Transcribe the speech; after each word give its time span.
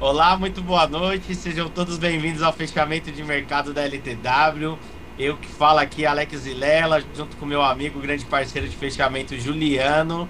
Olá, 0.00 0.34
muito 0.34 0.62
boa 0.62 0.86
noite. 0.86 1.34
Sejam 1.34 1.68
todos 1.68 1.98
bem-vindos 1.98 2.42
ao 2.42 2.54
fechamento 2.54 3.12
de 3.12 3.22
mercado 3.22 3.74
da 3.74 3.82
LTW. 3.82 4.78
Eu 5.18 5.36
que 5.36 5.46
falo 5.46 5.78
aqui, 5.78 6.06
Alex 6.06 6.44
Vilela, 6.44 7.04
junto 7.14 7.36
com 7.36 7.44
meu 7.44 7.60
amigo, 7.60 8.00
grande 8.00 8.24
parceiro 8.24 8.66
de 8.66 8.74
fechamento, 8.74 9.38
Juliano. 9.38 10.26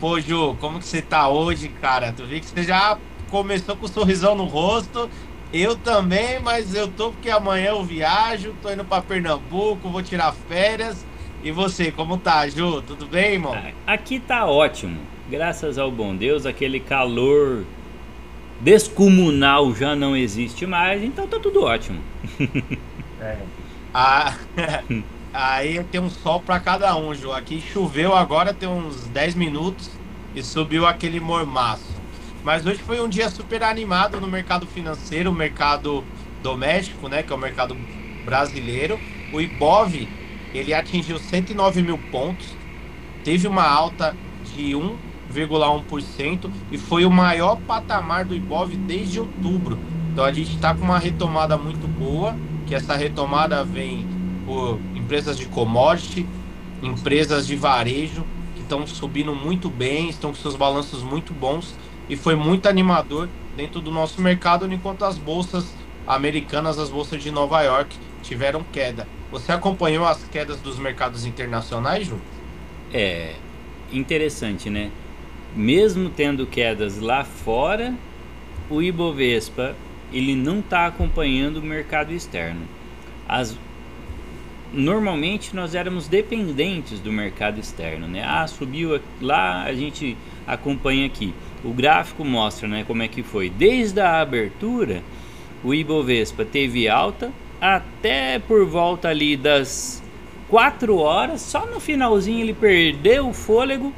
Pô, 0.00 0.18
Ju, 0.18 0.56
como 0.58 0.78
que 0.78 0.86
você 0.86 1.02
tá 1.02 1.28
hoje, 1.28 1.68
cara? 1.68 2.10
Tu 2.10 2.24
viu 2.24 2.40
que 2.40 2.46
você 2.46 2.62
já 2.62 2.96
começou 3.30 3.76
com 3.76 3.84
um 3.84 3.88
sorrisão 3.88 4.34
no 4.34 4.44
rosto. 4.44 5.10
Eu 5.52 5.76
também, 5.76 6.40
mas 6.40 6.74
eu 6.74 6.88
tô 6.88 7.10
porque 7.10 7.28
amanhã 7.28 7.72
eu 7.72 7.84
viajo, 7.84 8.54
tô 8.62 8.72
indo 8.72 8.82
para 8.82 9.02
Pernambuco, 9.02 9.90
vou 9.90 10.02
tirar 10.02 10.32
férias. 10.32 11.04
E 11.44 11.52
você, 11.52 11.92
como 11.92 12.16
tá, 12.16 12.48
Ju? 12.48 12.80
Tudo 12.80 13.04
bem, 13.04 13.34
irmão? 13.34 13.54
Aqui 13.86 14.18
tá 14.18 14.46
ótimo. 14.46 14.98
Graças 15.28 15.76
ao 15.76 15.90
bom 15.90 16.16
Deus, 16.16 16.46
aquele 16.46 16.80
calor 16.80 17.66
descomunal 18.62 19.74
já 19.74 19.96
não 19.96 20.16
existe 20.16 20.66
mais, 20.66 21.02
então 21.02 21.26
tá 21.26 21.38
tudo 21.38 21.64
ótimo. 21.64 22.00
é. 23.20 23.36
Ah, 23.94 24.38
aí 25.34 25.84
tem 25.84 26.00
um 26.00 26.08
sol 26.08 26.40
para 26.40 26.58
cada 26.58 26.96
um, 26.96 27.14
Ju. 27.14 27.30
Aqui 27.30 27.60
choveu 27.60 28.14
agora, 28.16 28.54
tem 28.54 28.66
uns 28.66 29.06
10 29.08 29.34
minutos 29.34 29.90
e 30.34 30.42
subiu 30.42 30.86
aquele 30.86 31.20
mormaço. 31.20 31.92
Mas 32.42 32.64
hoje 32.64 32.78
foi 32.82 33.02
um 33.02 33.08
dia 33.08 33.28
super 33.28 33.62
animado 33.62 34.18
no 34.18 34.26
mercado 34.26 34.66
financeiro, 34.66 35.30
mercado 35.30 36.02
doméstico, 36.42 37.06
né, 37.06 37.22
que 37.22 37.30
é 37.30 37.36
o 37.36 37.38
mercado 37.38 37.76
brasileiro. 38.24 38.98
O 39.30 39.42
Ibov, 39.42 40.08
ele 40.54 40.72
atingiu 40.72 41.18
109 41.18 41.82
mil 41.82 41.98
pontos, 42.10 42.56
teve 43.22 43.46
uma 43.46 43.68
alta 43.68 44.16
de 44.54 44.74
1,1% 45.40 46.50
e 46.70 46.78
foi 46.78 47.04
o 47.04 47.10
maior 47.10 47.56
patamar 47.56 48.24
do 48.24 48.34
Ibov 48.34 48.74
desde 48.76 49.20
outubro. 49.20 49.78
Então 50.12 50.24
a 50.24 50.32
gente 50.32 50.54
está 50.54 50.74
com 50.74 50.84
uma 50.84 50.98
retomada 50.98 51.56
muito 51.56 51.86
boa, 51.86 52.36
que 52.66 52.74
essa 52.74 52.94
retomada 52.94 53.64
vem 53.64 54.06
por 54.44 54.78
empresas 54.94 55.38
de 55.38 55.46
commodity, 55.46 56.26
empresas 56.82 57.46
de 57.46 57.56
varejo, 57.56 58.24
que 58.54 58.62
estão 58.62 58.86
subindo 58.86 59.34
muito 59.34 59.70
bem, 59.70 60.08
estão 60.08 60.30
com 60.30 60.36
seus 60.36 60.56
balanços 60.56 61.02
muito 61.02 61.32
bons 61.32 61.74
e 62.08 62.16
foi 62.16 62.34
muito 62.34 62.68
animador 62.68 63.28
dentro 63.56 63.80
do 63.80 63.90
nosso 63.90 64.20
mercado, 64.20 64.70
enquanto 64.72 65.04
as 65.04 65.16
bolsas 65.16 65.74
americanas, 66.06 66.78
as 66.78 66.90
bolsas 66.90 67.22
de 67.22 67.30
Nova 67.30 67.62
York, 67.62 67.96
tiveram 68.22 68.62
queda. 68.72 69.06
Você 69.30 69.52
acompanhou 69.52 70.06
as 70.06 70.22
quedas 70.24 70.60
dos 70.60 70.78
mercados 70.78 71.24
internacionais, 71.24 72.06
Ju? 72.06 72.18
É 72.92 73.34
interessante, 73.92 74.68
né? 74.68 74.90
Mesmo 75.54 76.08
tendo 76.08 76.46
quedas 76.46 76.98
lá 76.98 77.24
fora, 77.24 77.94
o 78.70 78.82
Ibovespa 78.82 79.74
ele 80.12 80.34
não 80.34 80.60
está 80.60 80.86
acompanhando 80.86 81.58
o 81.58 81.62
mercado 81.62 82.12
externo. 82.12 82.62
As, 83.28 83.56
normalmente 84.72 85.54
nós 85.54 85.74
éramos 85.74 86.08
dependentes 86.08 87.00
do 87.00 87.12
mercado 87.12 87.58
externo, 87.58 88.06
né? 88.06 88.22
Ah, 88.24 88.46
subiu 88.46 89.00
lá, 89.20 89.62
a 89.64 89.74
gente 89.74 90.16
acompanha 90.46 91.06
aqui. 91.06 91.34
O 91.64 91.72
gráfico 91.72 92.24
mostra, 92.24 92.66
né, 92.66 92.84
como 92.86 93.02
é 93.02 93.08
que 93.08 93.22
foi. 93.22 93.48
Desde 93.48 94.00
a 94.00 94.20
abertura, 94.20 95.02
o 95.62 95.72
Ibovespa 95.72 96.44
teve 96.44 96.88
alta 96.88 97.30
até 97.60 98.38
por 98.40 98.66
volta 98.66 99.08
ali 99.08 99.36
das 99.36 100.02
4 100.48 100.96
horas, 100.96 101.40
só 101.40 101.64
no 101.64 101.78
finalzinho 101.78 102.40
ele 102.40 102.52
perdeu 102.52 103.28
o 103.28 103.32
fôlego, 103.32 103.92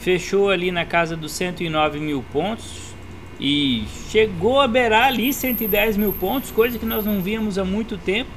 fechou 0.00 0.50
ali 0.50 0.72
na 0.72 0.84
casa 0.84 1.16
dos 1.16 1.32
109 1.32 2.00
mil 2.00 2.24
pontos 2.32 2.94
e 3.38 3.84
chegou 4.10 4.60
a 4.60 4.66
beirar 4.66 5.06
ali 5.08 5.32
110 5.32 5.96
mil 5.96 6.12
pontos, 6.12 6.50
coisa 6.50 6.78
que 6.78 6.86
nós 6.86 7.04
não 7.04 7.22
víamos 7.22 7.58
há 7.58 7.64
muito 7.64 7.96
tempo. 7.96 8.30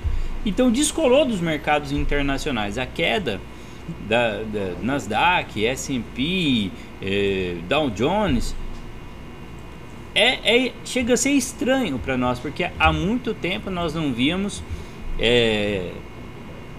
Então 0.46 0.70
descolou 0.70 1.26
dos 1.26 1.40
mercados 1.40 1.92
internacionais. 1.92 2.78
A 2.78 2.86
queda 2.86 3.40
da, 4.08 4.44
da 4.44 4.74
Nasdaq, 4.82 5.66
S&P, 5.66 6.70
eh, 7.02 7.56
Dow 7.68 7.90
Jones 7.90 8.56
é, 10.16 10.68
é, 10.68 10.72
chega 10.86 11.16
a 11.16 11.18
ser 11.18 11.32
estranho 11.32 11.98
para 11.98 12.16
nós 12.18 12.40
porque 12.40 12.70
há 12.78 12.94
muito 12.94 13.34
tempo 13.34 13.72
nós 13.72 13.96
não 13.96 14.14
víamos 14.14 14.62
é, 15.18 15.92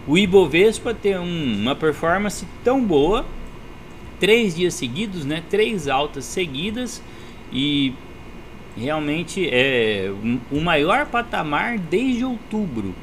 o 0.06 0.16
Ibovespa 0.16 0.94
ter 0.94 1.18
um, 1.18 1.60
uma 1.60 1.74
performance 1.74 2.46
tão 2.62 2.84
boa 2.84 3.24
três 4.18 4.54
dias 4.54 4.74
seguidos, 4.74 5.24
né? 5.24 5.42
Três 5.48 5.88
altas 5.88 6.24
seguidas 6.24 7.02
e 7.52 7.94
realmente 8.76 9.48
é 9.50 10.10
o 10.50 10.60
maior 10.60 11.06
patamar 11.06 11.78
desde 11.78 12.24
outubro. 12.24 12.94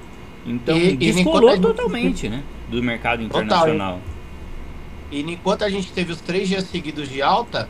Então 0.45 0.77
e, 0.77 0.95
descolou 0.95 1.55
e 1.55 1.59
totalmente, 1.59 2.27
né? 2.27 2.43
Do 2.69 2.81
mercado 2.81 3.21
internacional. 3.23 3.99
Total, 3.99 4.11
e 5.11 5.19
enquanto 5.21 5.63
a 5.63 5.69
gente 5.69 5.91
teve 5.91 6.13
os 6.13 6.21
três 6.21 6.47
dias 6.47 6.63
seguidos 6.63 7.09
de 7.09 7.21
alta, 7.21 7.69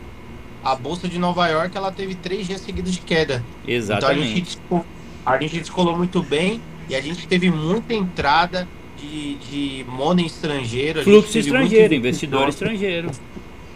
a 0.64 0.76
bolsa 0.76 1.08
de 1.08 1.18
Nova 1.18 1.48
York 1.48 1.76
ela 1.76 1.92
teve 1.92 2.14
três 2.14 2.46
dias 2.46 2.62
seguidos 2.62 2.94
de 2.94 3.02
queda. 3.02 3.44
Exatamente. 3.68 4.56
Então 4.68 4.78
a 4.78 4.82
gente, 4.82 4.88
a 5.26 5.38
gente 5.40 5.60
descolou 5.60 5.98
muito 5.98 6.22
bem 6.22 6.62
e 6.88 6.96
a 6.96 7.02
gente 7.02 7.28
teve 7.28 7.50
muita 7.50 7.94
entrada 7.94 8.68
de, 9.02 9.36
de 9.36 9.86
money 9.90 10.26
estrangeiro. 10.26 11.04
Fluxo 11.04 11.38
estrangeiro, 11.38 11.94
investidor 11.94 12.48
estrangeiro. 12.48 13.12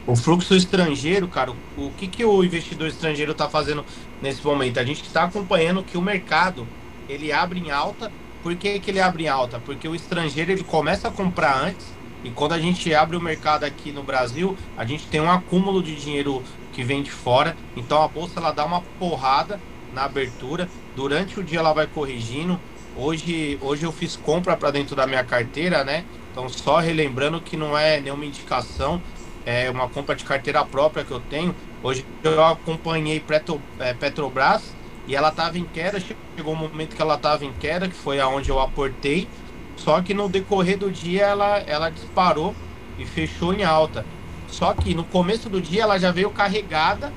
O 0.08 0.16
fluxo 0.16 0.56
estrangeiro, 0.56 1.28
cara, 1.28 1.52
o, 1.75 1.90
que, 1.97 2.08
que 2.08 2.24
o 2.24 2.44
investidor 2.44 2.88
estrangeiro 2.88 3.31
está 3.31 3.50
fazendo 3.50 3.84
nesse 4.22 4.46
momento? 4.46 4.80
A 4.80 4.84
gente 4.84 5.02
está 5.02 5.24
acompanhando 5.24 5.81
que 5.81 5.97
o 5.97 6.02
mercado 6.02 6.68
ele 7.09 7.31
abre 7.31 7.59
em 7.59 7.72
alta. 7.72 8.12
Por 8.44 8.56
que, 8.56 8.80
que 8.80 8.91
ele 8.91 9.00
abre 9.00 9.24
em 9.24 9.28
alta? 9.28 9.59
Porque 9.59 9.88
o 9.88 9.96
estrangeiro 9.96 10.52
ele 10.52 10.63
começa 10.63 11.08
a 11.08 11.12
comprar 11.12 11.59
antes 11.59 11.88
e 12.25 12.31
quando 12.31 12.53
a 12.53 12.59
gente 12.59 12.92
abre 12.92 13.16
o 13.16 13.22
mercado 13.22 13.66
aqui 13.66 13.92
no 13.92 14.02
Brasil, 14.02 14.57
a 14.75 14.84
gente 14.84 15.06
tem 15.06 15.22
um 15.22 15.30
acúmulo 15.30 15.84
de 15.84 15.96
dinheiro 15.96 16.42
que 16.74 16.84
vem 16.84 17.03
de 17.03 17.12
fora. 17.12 17.56
Então 17.78 18.02
a 18.02 18.07
bolsa 18.07 18.40
ela 18.40 18.52
dá 18.52 18.66
uma 18.66 18.81
porrada 19.00 19.59
na 19.94 20.06
abertura. 20.06 20.68
Durante 20.96 21.40
o 21.40 21.44
dia 21.44 21.59
ela 21.59 21.72
vai 21.72 21.86
corrigindo. 21.86 22.59
Hoje, 22.97 23.57
hoje 23.61 23.85
eu 23.85 23.91
fiz 23.91 24.16
compra 24.16 24.56
para 24.56 24.72
dentro 24.72 24.95
da 24.95 25.06
minha 25.06 25.23
carteira, 25.23 25.83
né? 25.83 26.06
Então 26.31 26.47
só 26.47 26.79
relembrando 26.79 27.41
que 27.41 27.57
não 27.57 27.78
é 27.78 28.00
nenhuma 28.00 28.25
indicação, 28.25 29.01
é 29.45 29.69
uma 29.69 29.89
compra 29.89 30.16
de 30.16 30.23
carteira 30.23 30.63
própria 30.63 31.03
que 31.03 31.11
eu 31.11 31.19
tenho. 31.19 31.53
Hoje 31.83 32.06
eu 32.23 32.44
acompanhei 32.44 33.19
Petro, 33.19 33.61
é, 33.79 33.94
Petrobras 33.94 34.73
e 35.07 35.16
ela 35.16 35.29
estava 35.29 35.57
em 35.57 35.66
queda. 35.66 36.00
Chegou 36.00 36.53
um 36.53 36.57
momento 36.57 36.95
que 36.95 37.01
ela 37.01 37.16
estava 37.16 37.44
em 37.44 37.51
queda, 37.53 37.88
que 37.88 37.95
foi 37.95 38.19
aonde 38.19 38.50
eu 38.50 38.59
aportei. 38.61 39.27
Só 39.75 40.01
que 40.01 40.13
no 40.13 40.29
decorrer 40.29 40.77
do 40.77 40.89
dia 40.89 41.25
ela, 41.25 41.59
ela 41.59 41.89
disparou 41.89 42.56
e 42.97 43.06
fechou 43.06 43.53
em 43.53 43.63
alta. 43.63 44.06
Só 44.47 44.73
que 44.73 44.95
no 44.95 45.03
começo 45.03 45.50
do 45.50 45.59
dia 45.59 45.83
ela 45.83 46.00
já 46.00 46.12
veio 46.12 46.29
carregada 46.29 47.12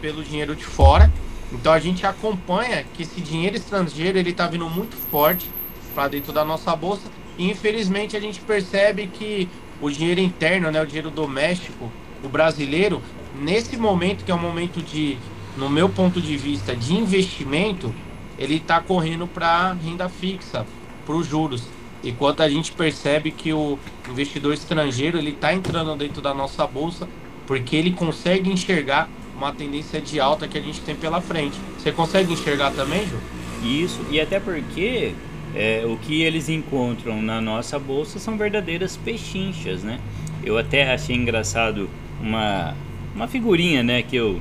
pelo 0.00 0.24
dinheiro 0.24 0.56
de 0.56 0.64
fora. 0.64 1.12
Então 1.52 1.72
a 1.72 1.78
gente 1.78 2.06
acompanha 2.06 2.84
que 2.94 3.02
esse 3.02 3.20
dinheiro 3.20 3.56
estrangeiro 3.56 4.18
ele 4.18 4.30
está 4.30 4.46
vindo 4.46 4.68
muito 4.68 4.96
forte 4.96 5.50
para 5.94 6.08
dentro 6.08 6.32
da 6.32 6.44
nossa 6.44 6.74
bolsa. 6.76 7.10
E 7.36 7.50
infelizmente 7.50 8.16
a 8.16 8.20
gente 8.20 8.40
percebe 8.40 9.06
que 9.08 9.48
o 9.80 9.90
dinheiro 9.90 10.20
interno, 10.20 10.70
né, 10.70 10.80
o 10.80 10.86
dinheiro 10.86 11.10
doméstico, 11.10 11.90
o 12.22 12.28
brasileiro, 12.28 13.02
nesse 13.40 13.76
momento 13.76 14.24
que 14.24 14.30
é 14.30 14.34
um 14.34 14.38
momento 14.38 14.82
de, 14.82 15.16
no 15.56 15.68
meu 15.68 15.88
ponto 15.88 16.20
de 16.20 16.36
vista, 16.36 16.76
de 16.76 16.94
investimento, 16.94 17.92
ele 18.38 18.56
está 18.56 18.80
correndo 18.80 19.26
para 19.26 19.72
renda 19.72 20.08
fixa, 20.08 20.66
para 21.04 21.14
os 21.14 21.26
juros. 21.26 21.64
Enquanto 22.02 22.42
a 22.42 22.48
gente 22.48 22.72
percebe 22.72 23.30
que 23.30 23.52
o 23.52 23.78
investidor 24.08 24.54
estrangeiro 24.54 25.18
ele 25.18 25.30
está 25.30 25.52
entrando 25.52 25.94
dentro 25.96 26.22
da 26.22 26.32
nossa 26.32 26.66
bolsa 26.66 27.08
porque 27.46 27.76
ele 27.76 27.90
consegue 27.90 28.50
enxergar 28.50 29.08
uma 29.40 29.52
tendência 29.52 30.00
de 30.02 30.20
alta 30.20 30.46
que 30.46 30.58
a 30.58 30.60
gente 30.60 30.80
tem 30.82 30.94
pela 30.94 31.20
frente. 31.20 31.58
Você 31.78 31.90
consegue 31.90 32.32
enxergar 32.34 32.72
também, 32.72 33.06
Ju? 33.06 33.16
Isso, 33.64 33.98
e 34.10 34.20
até 34.20 34.38
porque 34.38 35.14
é, 35.54 35.82
o 35.86 35.96
que 35.96 36.22
eles 36.22 36.50
encontram 36.50 37.22
na 37.22 37.40
nossa 37.40 37.78
bolsa 37.78 38.18
são 38.18 38.36
verdadeiras 38.36 38.98
pechinchas, 38.98 39.82
né? 39.82 39.98
Eu 40.44 40.58
até 40.58 40.92
achei 40.92 41.16
engraçado 41.16 41.88
uma, 42.20 42.74
uma 43.14 43.26
figurinha, 43.26 43.82
né, 43.82 44.02
que 44.02 44.16
eu, 44.16 44.38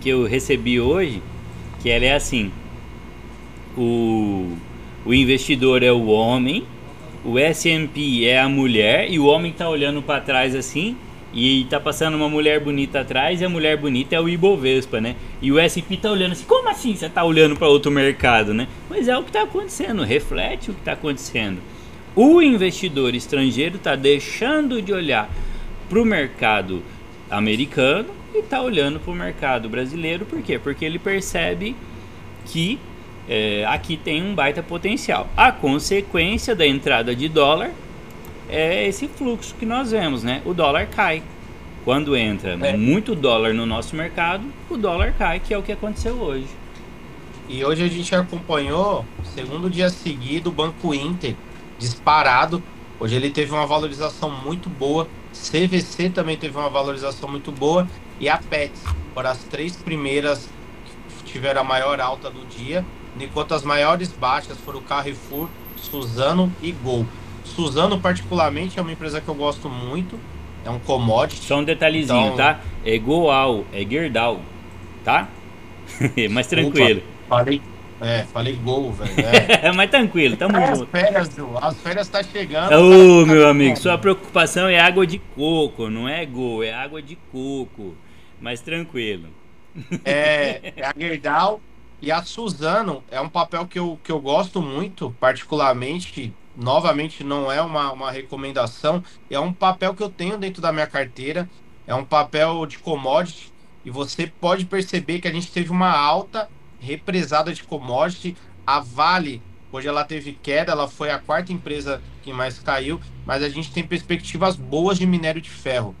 que 0.00 0.08
eu 0.10 0.26
recebi 0.26 0.78
hoje, 0.78 1.22
que 1.82 1.88
ela 1.88 2.04
é 2.04 2.14
assim, 2.14 2.50
o, 3.76 4.54
o 5.04 5.14
investidor 5.14 5.82
é 5.82 5.92
o 5.92 6.06
homem, 6.06 6.64
o 7.24 7.38
S&P 7.38 8.24
é 8.26 8.40
a 8.40 8.48
mulher 8.48 9.10
e 9.10 9.18
o 9.18 9.24
homem 9.24 9.50
está 9.50 9.68
olhando 9.68 10.02
para 10.02 10.20
trás 10.20 10.54
assim 10.54 10.96
e 11.32 11.64
tá 11.70 11.78
passando 11.78 12.14
uma 12.14 12.28
mulher 12.28 12.60
bonita 12.60 13.00
atrás 13.00 13.40
e 13.40 13.44
a 13.44 13.48
mulher 13.48 13.76
bonita 13.76 14.16
é 14.16 14.20
o 14.20 14.28
Ibovespa, 14.28 15.00
né? 15.00 15.14
E 15.40 15.52
o 15.52 15.58
S&P 15.58 15.96
tá 15.96 16.10
olhando 16.10 16.32
assim, 16.32 16.44
como 16.44 16.68
assim 16.68 16.94
você 16.94 17.08
tá 17.08 17.22
olhando 17.24 17.56
para 17.56 17.68
outro 17.68 17.90
mercado, 17.90 18.52
né? 18.52 18.66
Mas 18.88 19.06
é 19.06 19.16
o 19.16 19.22
que 19.22 19.30
está 19.30 19.42
acontecendo, 19.42 20.02
reflete 20.02 20.70
o 20.70 20.74
que 20.74 20.80
está 20.80 20.92
acontecendo. 20.92 21.58
O 22.16 22.42
investidor 22.42 23.14
estrangeiro 23.14 23.76
está 23.76 23.94
deixando 23.94 24.82
de 24.82 24.92
olhar 24.92 25.30
para 25.88 26.00
o 26.00 26.04
mercado 26.04 26.82
americano 27.30 28.08
e 28.34 28.38
está 28.38 28.60
olhando 28.60 28.98
para 28.98 29.12
o 29.12 29.14
mercado 29.14 29.68
brasileiro, 29.68 30.24
por 30.26 30.42
quê? 30.42 30.58
Porque 30.58 30.84
ele 30.84 30.98
percebe 30.98 31.76
que 32.46 32.78
é, 33.28 33.64
aqui 33.68 33.96
tem 33.96 34.22
um 34.22 34.34
baita 34.34 34.62
potencial. 34.62 35.28
A 35.36 35.52
consequência 35.52 36.54
da 36.54 36.66
entrada 36.66 37.14
de 37.14 37.28
dólar 37.28 37.70
é 38.50 38.86
esse 38.86 39.08
fluxo 39.08 39.54
que 39.54 39.64
nós 39.64 39.90
vemos, 39.90 40.22
né? 40.22 40.42
O 40.44 40.52
dólar 40.52 40.86
cai. 40.86 41.22
Quando 41.84 42.16
entra 42.16 42.58
é. 42.60 42.76
muito 42.76 43.14
dólar 43.14 43.54
no 43.54 43.64
nosso 43.64 43.96
mercado, 43.96 44.44
o 44.68 44.76
dólar 44.76 45.14
cai, 45.16 45.40
que 45.40 45.54
é 45.54 45.58
o 45.58 45.62
que 45.62 45.72
aconteceu 45.72 46.14
hoje. 46.14 46.48
E 47.48 47.64
hoje 47.64 47.82
a 47.82 47.88
gente 47.88 48.14
acompanhou, 48.14 49.04
segundo 49.34 49.68
dia 49.68 49.88
seguido, 49.88 50.50
o 50.50 50.52
Banco 50.52 50.94
Inter 50.94 51.34
disparado. 51.78 52.62
Hoje 53.00 53.16
ele 53.16 53.30
teve 53.30 53.50
uma 53.50 53.66
valorização 53.66 54.30
muito 54.30 54.68
boa. 54.68 55.08
CVC 55.32 56.10
também 56.10 56.36
teve 56.36 56.56
uma 56.56 56.68
valorização 56.68 57.28
muito 57.28 57.50
boa. 57.50 57.88
E 58.20 58.28
a 58.28 58.36
Pets 58.36 58.82
foram 59.14 59.30
as 59.30 59.38
três 59.44 59.74
primeiras 59.74 60.48
que 61.18 61.32
tiveram 61.32 61.62
a 61.62 61.64
maior 61.64 62.00
alta 62.00 62.30
do 62.30 62.46
dia. 62.46 62.84
Enquanto 63.18 63.54
as 63.54 63.64
maiores 63.64 64.12
baixas 64.12 64.58
foram 64.58 64.78
o 64.78 64.82
Carrefour, 64.82 65.48
Suzano 65.76 66.52
e 66.62 66.70
Gol. 66.70 67.06
Suzano, 67.50 68.00
particularmente, 68.00 68.78
é 68.78 68.82
uma 68.82 68.92
empresa 68.92 69.20
que 69.20 69.28
eu 69.28 69.34
gosto 69.34 69.68
muito. 69.68 70.18
É 70.64 70.70
um 70.70 70.78
commodity. 70.78 71.44
Só 71.44 71.58
um 71.58 71.64
detalhezinho, 71.64 72.26
então... 72.26 72.36
tá? 72.36 72.60
É 72.84 72.98
Goal, 72.98 73.64
é 73.72 73.84
Gerdau, 73.84 74.40
tá? 75.04 75.28
Mas 76.30 76.46
tranquilo. 76.46 77.02
falei, 77.28 77.60
é, 78.00 78.22
falei 78.24 78.54
gol, 78.54 78.92
velho. 78.92 79.12
É. 79.26 79.70
Mas 79.72 79.90
tranquilo, 79.90 80.36
tamo 80.36 80.56
as 80.56 80.78
junto. 80.78 80.90
Férias, 80.90 81.30
as 81.60 81.78
férias 81.80 82.08
tá 82.08 82.22
chegando. 82.22 82.72
Ô, 82.72 83.24
tá 83.24 83.32
meu 83.32 83.48
amigo, 83.48 83.76
sua 83.76 83.98
preocupação 83.98 84.68
é 84.68 84.80
água 84.80 85.06
de 85.06 85.18
coco, 85.18 85.90
não 85.90 86.08
é 86.08 86.24
gol, 86.24 86.64
é 86.64 86.72
água 86.72 87.02
de 87.02 87.16
coco. 87.30 87.94
Mas 88.40 88.60
tranquilo. 88.60 89.28
É, 90.04 90.72
é 90.76 90.84
a 90.84 90.94
Gerdau 90.96 91.60
e 92.00 92.10
a 92.10 92.22
Suzano 92.22 93.04
é 93.10 93.20
um 93.20 93.28
papel 93.28 93.66
que 93.66 93.78
eu, 93.78 93.98
que 94.02 94.10
eu 94.10 94.18
gosto 94.18 94.62
muito, 94.62 95.14
particularmente 95.20 96.32
novamente 96.56 97.22
não 97.24 97.50
é 97.50 97.60
uma, 97.60 97.92
uma 97.92 98.10
recomendação, 98.10 99.02
é 99.30 99.38
um 99.38 99.52
papel 99.52 99.94
que 99.94 100.02
eu 100.02 100.10
tenho 100.10 100.38
dentro 100.38 100.60
da 100.60 100.72
minha 100.72 100.86
carteira, 100.86 101.48
é 101.86 101.94
um 101.94 102.04
papel 102.04 102.66
de 102.66 102.78
commodity, 102.78 103.52
e 103.84 103.90
você 103.90 104.26
pode 104.26 104.66
perceber 104.66 105.20
que 105.20 105.28
a 105.28 105.32
gente 105.32 105.50
teve 105.50 105.70
uma 105.70 105.90
alta 105.90 106.48
represada 106.78 107.52
de 107.52 107.62
commodity. 107.62 108.36
A 108.66 108.80
Vale, 108.80 109.42
hoje 109.72 109.88
ela 109.88 110.04
teve 110.04 110.32
queda, 110.32 110.72
ela 110.72 110.86
foi 110.86 111.10
a 111.10 111.18
quarta 111.18 111.52
empresa 111.52 112.02
que 112.22 112.32
mais 112.32 112.58
caiu, 112.58 113.00
mas 113.24 113.42
a 113.42 113.48
gente 113.48 113.72
tem 113.72 113.86
perspectivas 113.86 114.56
boas 114.56 114.98
de 114.98 115.06
minério 115.06 115.40
de 115.40 115.50
ferro. 115.50 115.96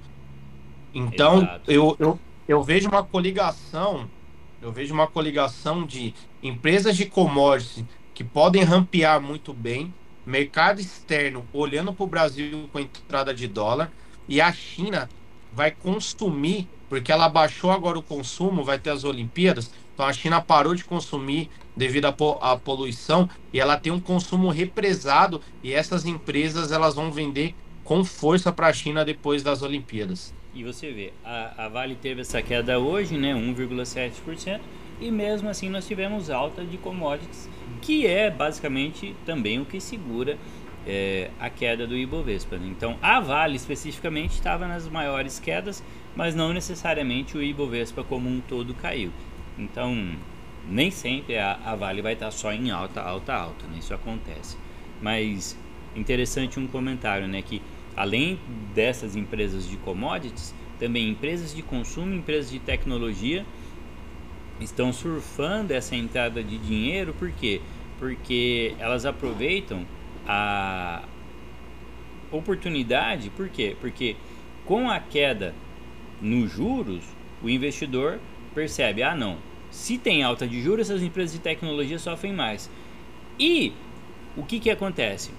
Então, 0.92 1.48
eu, 1.66 1.96
eu, 1.98 2.20
eu 2.46 2.62
vejo 2.62 2.88
uma 2.88 3.02
coligação, 3.02 4.10
eu 4.60 4.72
vejo 4.72 4.92
uma 4.92 5.06
coligação 5.06 5.86
de 5.86 6.14
empresas 6.42 6.96
de 6.96 7.06
commodities 7.06 7.84
que 8.12 8.24
podem 8.24 8.62
rampear 8.62 9.20
muito 9.20 9.54
bem, 9.54 9.94
mercado 10.26 10.80
externo 10.80 11.46
olhando 11.52 11.92
para 11.92 12.04
o 12.04 12.06
Brasil 12.06 12.68
com 12.72 12.78
entrada 12.78 13.32
de 13.34 13.46
dólar 13.46 13.90
e 14.28 14.40
a 14.40 14.52
China 14.52 15.08
vai 15.52 15.70
consumir, 15.70 16.68
porque 16.88 17.10
ela 17.10 17.28
baixou 17.28 17.70
agora 17.70 17.98
o 17.98 18.02
consumo, 18.02 18.62
vai 18.62 18.78
ter 18.78 18.90
as 18.90 19.04
Olimpíadas, 19.04 19.72
então 19.92 20.06
a 20.06 20.12
China 20.12 20.40
parou 20.40 20.74
de 20.74 20.84
consumir 20.84 21.50
devido 21.76 22.06
à 22.06 22.56
poluição 22.56 23.28
e 23.52 23.60
ela 23.60 23.76
tem 23.76 23.92
um 23.92 24.00
consumo 24.00 24.50
represado 24.50 25.40
e 25.62 25.72
essas 25.72 26.04
empresas 26.06 26.72
elas 26.72 26.94
vão 26.94 27.10
vender 27.10 27.54
com 27.84 28.04
força 28.04 28.52
para 28.52 28.68
a 28.68 28.72
China 28.72 29.04
depois 29.04 29.42
das 29.42 29.62
Olimpíadas. 29.62 30.32
E 30.54 30.64
você 30.64 30.92
vê, 30.92 31.12
a, 31.24 31.66
a 31.66 31.68
Vale 31.68 31.94
teve 31.94 32.20
essa 32.20 32.42
queda 32.42 32.78
hoje, 32.78 33.16
né, 33.16 33.34
1,7%, 33.34 34.60
e 35.00 35.10
mesmo 35.10 35.48
assim 35.48 35.68
nós 35.68 35.86
tivemos 35.86 36.28
alta 36.30 36.64
de 36.64 36.76
commodities 36.76 37.48
que 37.80 38.06
é 38.06 38.30
basicamente 38.30 39.14
também 39.24 39.60
o 39.60 39.64
que 39.64 39.80
segura 39.80 40.38
é, 40.86 41.30
a 41.38 41.50
queda 41.50 41.86
do 41.86 41.96
Ibovespa. 41.96 42.56
Né? 42.56 42.68
Então, 42.68 42.96
a 43.02 43.20
Vale 43.20 43.56
especificamente 43.56 44.32
estava 44.32 44.66
nas 44.66 44.88
maiores 44.88 45.38
quedas, 45.38 45.82
mas 46.14 46.34
não 46.34 46.52
necessariamente 46.52 47.36
o 47.36 47.42
Ibovespa 47.42 48.02
como 48.02 48.28
um 48.28 48.40
todo 48.40 48.74
caiu. 48.74 49.10
Então, 49.58 50.12
nem 50.68 50.90
sempre 50.90 51.38
a, 51.38 51.58
a 51.64 51.74
Vale 51.74 52.02
vai 52.02 52.14
estar 52.14 52.30
só 52.30 52.52
em 52.52 52.70
alta, 52.70 53.00
alta, 53.00 53.34
alta. 53.34 53.66
Né? 53.66 53.78
Isso 53.78 53.94
acontece. 53.94 54.56
Mas 55.00 55.56
interessante 55.94 56.60
um 56.60 56.66
comentário, 56.66 57.26
né, 57.26 57.42
que 57.42 57.60
além 57.96 58.38
dessas 58.74 59.16
empresas 59.16 59.68
de 59.68 59.76
commodities, 59.78 60.54
também 60.78 61.10
empresas 61.10 61.54
de 61.54 61.62
consumo, 61.62 62.14
empresas 62.14 62.50
de 62.50 62.58
tecnologia 62.58 63.44
estão 64.60 64.92
surfando 64.92 65.72
essa 65.72 65.96
entrada 65.96 66.42
de 66.42 66.58
dinheiro, 66.58 67.14
por 67.14 67.30
quê? 67.32 67.60
Porque 67.98 68.74
elas 68.78 69.04
aproveitam 69.04 69.86
a 70.26 71.02
oportunidade, 72.30 73.30
por 73.30 73.48
quê? 73.48 73.76
Porque 73.80 74.16
com 74.64 74.88
a 74.88 75.00
queda 75.00 75.54
nos 76.20 76.52
juros, 76.52 77.02
o 77.42 77.48
investidor 77.48 78.20
percebe, 78.54 79.02
ah 79.02 79.16
não, 79.16 79.38
se 79.70 79.96
tem 79.98 80.22
alta 80.22 80.46
de 80.46 80.60
juros, 80.60 80.90
essas 80.90 81.02
empresas 81.02 81.32
de 81.32 81.40
tecnologia 81.40 81.98
sofrem 81.98 82.32
mais. 82.32 82.70
E 83.38 83.72
o 84.36 84.44
que 84.44 84.60
que 84.60 84.70
acontece? 84.70 85.30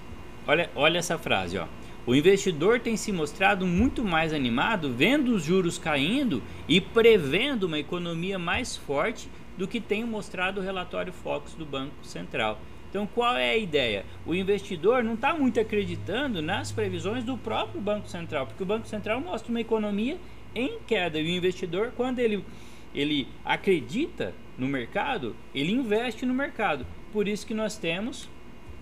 Olha, 0.46 0.70
olha 0.74 0.98
essa 0.98 1.18
frase, 1.18 1.56
ó. 1.58 1.66
O 2.04 2.16
investidor 2.16 2.80
tem 2.80 2.96
se 2.96 3.12
mostrado 3.12 3.64
muito 3.64 4.04
mais 4.04 4.32
animado 4.32 4.92
vendo 4.92 5.36
os 5.36 5.44
juros 5.44 5.78
caindo 5.78 6.42
e 6.68 6.80
prevendo 6.80 7.62
uma 7.64 7.78
economia 7.78 8.40
mais 8.40 8.76
forte 8.76 9.28
do 9.56 9.68
que 9.68 9.80
tem 9.80 10.02
mostrado 10.04 10.60
o 10.60 10.64
relatório 10.64 11.12
Focus 11.12 11.54
do 11.54 11.64
Banco 11.64 11.94
Central. 12.02 12.58
Então, 12.90 13.06
qual 13.06 13.36
é 13.36 13.50
a 13.50 13.56
ideia? 13.56 14.04
O 14.26 14.34
investidor 14.34 15.04
não 15.04 15.14
está 15.14 15.32
muito 15.32 15.60
acreditando 15.60 16.42
nas 16.42 16.72
previsões 16.72 17.22
do 17.22 17.38
próprio 17.38 17.80
Banco 17.80 18.08
Central, 18.08 18.48
porque 18.48 18.64
o 18.64 18.66
Banco 18.66 18.88
Central 18.88 19.20
mostra 19.20 19.50
uma 19.50 19.60
economia 19.60 20.18
em 20.56 20.80
queda 20.80 21.20
e 21.20 21.24
o 21.24 21.30
investidor, 21.30 21.92
quando 21.96 22.18
ele, 22.18 22.44
ele 22.92 23.28
acredita 23.44 24.34
no 24.58 24.66
mercado, 24.66 25.36
ele 25.54 25.70
investe 25.70 26.26
no 26.26 26.34
mercado. 26.34 26.84
Por 27.12 27.28
isso 27.28 27.46
que 27.46 27.54
nós 27.54 27.78
temos 27.78 28.28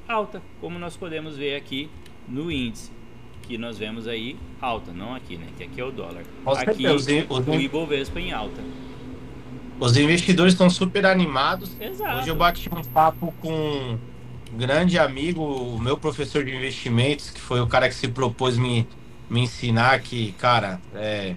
alta, 0.09 0.41
como 0.59 0.79
nós 0.79 0.97
podemos 0.97 1.37
ver 1.37 1.55
aqui 1.55 1.91
no 2.27 2.51
índice 2.51 2.99
que 3.51 3.59
nós 3.59 3.77
vemos 3.77 4.07
aí 4.07 4.37
alta, 4.61 4.93
não 4.93 5.13
aqui, 5.13 5.37
né? 5.37 5.47
Que 5.59 5.65
aqui 5.65 5.81
é 5.81 5.85
o 5.85 5.91
dólar. 5.91 6.23
aqui 6.47 6.87
o 6.87 7.55
Ibovespa 7.61 8.21
em 8.21 8.33
alta. 8.33 8.63
Os 9.81 9.97
investidores 9.97 10.53
estão 10.53 10.71
super 10.71 11.05
animados. 11.05 11.73
Exato. 11.81 12.19
Hoje 12.19 12.29
eu 12.29 12.37
bati 12.37 12.71
um 12.73 12.85
papo 12.85 13.35
com 13.41 13.99
um 14.53 14.57
grande 14.57 15.01
amigo, 15.01 15.43
o 15.43 15.81
meu 15.81 15.97
professor 15.97 16.45
de 16.45 16.55
investimentos, 16.55 17.31
que 17.31 17.41
foi 17.41 17.61
o 17.61 17.67
cara 17.67 17.89
que 17.89 17.95
se 17.97 18.07
propôs 18.07 18.57
me, 18.57 18.87
me 19.29 19.41
ensinar 19.41 19.99
que, 20.01 20.31
cara, 20.33 20.81
é, 20.95 21.35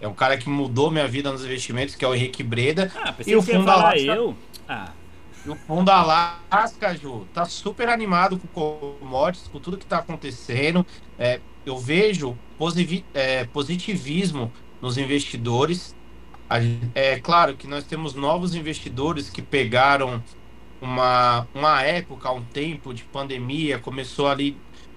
é 0.00 0.08
um 0.08 0.14
cara 0.14 0.38
que 0.38 0.48
mudou 0.48 0.90
minha 0.90 1.06
vida 1.06 1.30
nos 1.30 1.44
investimentos, 1.44 1.94
que 1.94 2.02
é 2.02 2.08
o 2.08 2.14
Henrique 2.14 2.42
Breda. 2.42 2.90
Ah, 2.96 3.14
e 3.26 3.36
o 3.36 3.42
fundo 3.42 3.70
Alasca, 3.70 4.00
eu. 4.00 4.34
Ah. 4.66 4.92
O 5.46 5.54
fundo 5.54 5.90
Alasca, 5.90 6.94
Ju, 6.94 7.26
tá 7.32 7.44
super 7.44 7.88
animado 7.88 8.38
com 8.38 8.98
commodities, 9.00 9.48
com 9.48 9.58
tudo 9.58 9.78
que 9.78 9.86
tá 9.86 9.98
acontecendo. 9.98 10.84
É, 11.18 11.40
eu 11.64 11.78
vejo 11.78 12.36
é, 13.14 13.44
positivismo 13.44 14.52
nos 14.80 14.98
investidores. 14.98 15.94
É 16.94 17.18
claro 17.20 17.56
que 17.56 17.66
nós 17.66 17.84
temos 17.84 18.14
novos 18.14 18.54
investidores 18.54 19.30
que 19.30 19.40
pegaram 19.40 20.22
uma, 20.80 21.46
uma 21.54 21.82
época, 21.82 22.30
um 22.32 22.42
tempo 22.42 22.92
de 22.92 23.04
pandemia, 23.04 23.78
começou 23.78 24.26
ali 24.28 24.56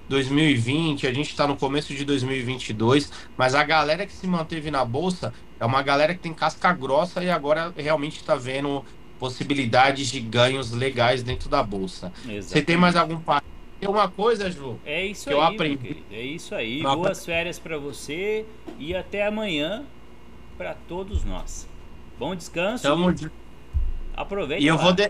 2020, 0.09 1.07
a 1.07 1.13
gente 1.13 1.29
está 1.29 1.47
no 1.47 1.55
começo 1.55 1.93
de 1.93 2.03
2022, 2.03 3.11
mas 3.37 3.55
a 3.55 3.63
galera 3.63 4.05
que 4.05 4.13
se 4.13 4.27
manteve 4.27 4.69
na 4.71 4.83
bolsa 4.83 5.33
é 5.59 5.65
uma 5.65 5.81
galera 5.81 6.13
que 6.13 6.19
tem 6.19 6.33
casca 6.33 6.73
grossa 6.73 7.23
e 7.23 7.29
agora 7.29 7.73
realmente 7.77 8.17
está 8.17 8.35
vendo 8.35 8.83
possibilidades 9.23 10.11
de 10.11 10.19
ganhos 10.19 10.71
legais 10.71 11.23
dentro 11.23 11.47
da 11.47 11.63
bolsa. 11.63 12.11
Exatamente. 12.17 12.43
Você 12.43 12.61
tem 12.61 12.75
mais 12.75 12.93
algum 12.97 13.17
tem 13.79 13.89
uma 13.89 14.09
coisa, 14.09 14.51
Ju. 14.51 14.77
É 14.85 15.05
isso 15.05 15.23
que 15.23 15.29
aí. 15.29 15.35
Eu 15.35 15.41
aprendi. 15.41 16.03
É 16.11 16.21
isso 16.21 16.53
aí. 16.53 16.81
Boas 16.83 17.25
férias 17.25 17.57
para 17.57 17.77
você 17.77 18.45
e 18.77 18.93
até 18.93 19.25
amanhã 19.25 19.85
para 20.57 20.73
todos 20.73 21.23
nós. 21.23 21.69
Bom 22.19 22.35
descanso. 22.35 22.83
Tamo. 22.83 23.15
Aproveite. 24.13 24.61
E 24.61 24.67
eu 24.67 24.77
vou, 24.77 24.91
de... 24.91 25.09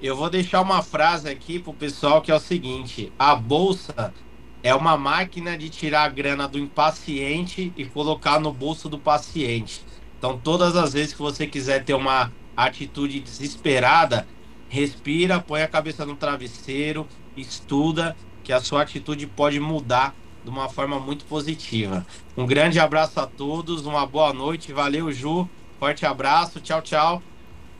eu 0.00 0.16
vou 0.16 0.30
deixar 0.30 0.62
uma 0.62 0.82
frase 0.82 1.28
aqui 1.28 1.58
pro 1.58 1.74
pessoal 1.74 2.22
que 2.22 2.30
é 2.30 2.34
o 2.34 2.40
seguinte: 2.40 3.12
a 3.18 3.34
bolsa 3.34 4.14
é 4.62 4.74
uma 4.74 4.96
máquina 4.96 5.58
de 5.58 5.68
tirar 5.68 6.04
a 6.04 6.08
grana 6.08 6.48
do 6.48 6.58
impaciente 6.58 7.74
e 7.76 7.84
colocar 7.84 8.40
no 8.40 8.54
bolso 8.54 8.88
do 8.88 8.98
paciente. 8.98 9.84
Então, 10.18 10.38
todas 10.38 10.76
as 10.76 10.94
vezes 10.94 11.12
que 11.12 11.20
você 11.20 11.46
quiser 11.46 11.84
ter 11.84 11.92
uma 11.92 12.32
atitude 12.56 13.20
desesperada, 13.20 14.26
respira, 14.68 15.40
põe 15.40 15.62
a 15.62 15.68
cabeça 15.68 16.04
no 16.06 16.16
travesseiro, 16.16 17.06
estuda, 17.36 18.16
que 18.42 18.52
a 18.52 18.60
sua 18.60 18.82
atitude 18.82 19.26
pode 19.26 19.60
mudar 19.60 20.14
de 20.44 20.50
uma 20.50 20.68
forma 20.68 20.98
muito 20.98 21.24
positiva. 21.24 22.04
Um 22.36 22.46
grande 22.46 22.80
abraço 22.80 23.20
a 23.20 23.26
todos, 23.26 23.86
uma 23.86 24.06
boa 24.06 24.32
noite, 24.32 24.72
valeu 24.72 25.12
Ju, 25.12 25.48
forte 25.78 26.04
abraço, 26.04 26.60
tchau, 26.60 26.82
tchau. 26.82 27.22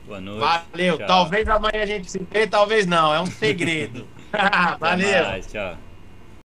Boa 0.07 0.21
noite. 0.21 0.41
Valeu, 0.41 0.99
tchau. 0.99 1.07
talvez 1.07 1.49
amanhã 1.49 1.83
a 1.83 1.87
gente 1.87 2.11
se 2.11 2.27
vê, 2.31 2.47
talvez 2.47 2.87
não, 2.87 3.15
é 3.15 3.21
um 3.21 3.27
segredo. 3.27 4.07
valeu. 4.81 5.25
Mais, 5.25 5.47
tchau. 5.47 5.77